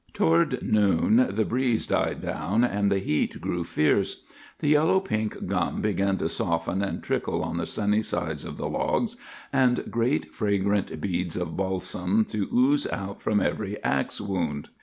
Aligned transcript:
"Toward 0.13 0.63
noon 0.63 1.27
the 1.35 1.45
breeze 1.45 1.85
died 1.85 2.21
down, 2.21 2.63
and 2.63 2.91
the 2.91 2.97
heat 2.97 3.39
grew 3.39 3.63
fierce. 3.63 4.23
The 4.57 4.69
yellow 4.69 4.99
pink 4.99 5.45
gum 5.45 5.79
began 5.79 6.17
to 6.17 6.27
soften 6.27 6.81
and 6.81 7.03
trickle 7.03 7.43
on 7.43 7.57
the 7.57 7.67
sunny 7.67 8.01
sides 8.01 8.43
of 8.43 8.57
the 8.57 8.67
logs, 8.67 9.15
and 9.53 9.83
great 9.91 10.33
fragrant 10.33 10.99
beads 10.99 11.37
of 11.37 11.55
balsam 11.55 12.25
to 12.31 12.49
ooze 12.51 12.87
out 12.87 13.21
from 13.21 13.39
every 13.39 13.79
axe 13.83 14.19
wound. 14.19 14.69